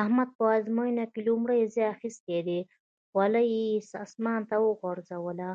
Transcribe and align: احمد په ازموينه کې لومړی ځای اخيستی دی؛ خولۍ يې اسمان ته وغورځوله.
احمد 0.00 0.28
په 0.38 0.44
ازموينه 0.58 1.04
کې 1.12 1.20
لومړی 1.28 1.60
ځای 1.74 1.86
اخيستی 1.94 2.38
دی؛ 2.46 2.60
خولۍ 3.10 3.46
يې 3.56 3.66
اسمان 4.04 4.40
ته 4.50 4.56
وغورځوله. 4.66 5.50